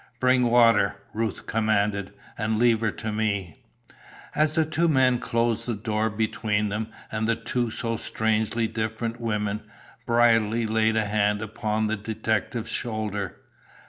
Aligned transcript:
"Bring 0.19 0.45
water!" 0.49 0.95
Ruth 1.13 1.45
commanded, 1.45 2.11
"and 2.35 2.57
leave 2.57 2.81
her 2.81 2.89
to 2.89 3.11
me." 3.11 3.59
As 4.33 4.55
the 4.55 4.65
two 4.65 4.87
men 4.87 5.19
closed 5.19 5.67
the 5.67 5.75
door 5.75 6.09
between 6.09 6.69
them 6.69 6.87
and 7.11 7.27
the 7.27 7.35
two 7.35 7.69
so 7.69 7.97
strangely 7.97 8.65
different 8.65 9.21
women, 9.21 9.61
Brierly 10.07 10.65
laid 10.65 10.95
a 10.95 11.05
hand 11.05 11.43
upon 11.43 11.85
the 11.85 11.97
detective's 11.97 12.71
shoulder. 12.71 13.41